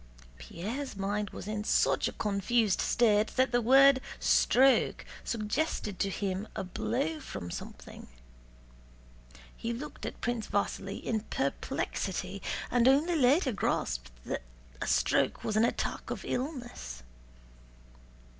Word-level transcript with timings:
Pierre's 0.39 0.95
mind 0.97 1.29
was 1.29 1.47
in 1.47 1.63
such 1.63 2.07
a 2.07 2.11
confused 2.13 2.81
state 2.81 3.27
that 3.35 3.51
the 3.51 3.61
word 3.61 4.01
"stroke" 4.19 5.05
suggested 5.23 5.99
to 5.99 6.09
him 6.09 6.47
a 6.55 6.63
blow 6.63 7.19
from 7.19 7.51
something. 7.51 8.07
He 9.55 9.71
looked 9.71 10.07
at 10.07 10.19
Prince 10.19 10.47
Vasíli 10.47 11.03
in 11.03 11.19
perplexity, 11.29 12.41
and 12.71 12.87
only 12.87 13.15
later 13.15 13.51
grasped 13.51 14.09
that 14.25 14.41
a 14.81 14.87
stroke 14.87 15.43
was 15.43 15.55
an 15.55 15.65
attack 15.65 16.09
of 16.09 16.25
illness. 16.25 17.03